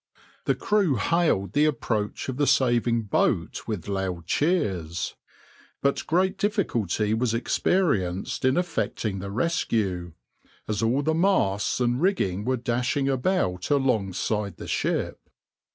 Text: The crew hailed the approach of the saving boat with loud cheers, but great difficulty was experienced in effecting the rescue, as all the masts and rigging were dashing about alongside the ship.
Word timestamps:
The 0.45 0.55
crew 0.55 0.95
hailed 0.95 1.53
the 1.53 1.65
approach 1.65 2.27
of 2.27 2.37
the 2.37 2.47
saving 2.47 3.03
boat 3.03 3.67
with 3.67 3.87
loud 3.87 4.25
cheers, 4.25 5.13
but 5.79 6.07
great 6.07 6.39
difficulty 6.39 7.13
was 7.13 7.35
experienced 7.35 8.43
in 8.43 8.57
effecting 8.57 9.19
the 9.19 9.29
rescue, 9.29 10.13
as 10.67 10.81
all 10.81 11.03
the 11.03 11.13
masts 11.13 11.79
and 11.79 12.01
rigging 12.01 12.45
were 12.45 12.57
dashing 12.57 13.09
about 13.09 13.69
alongside 13.69 14.57
the 14.57 14.67
ship. 14.67 15.19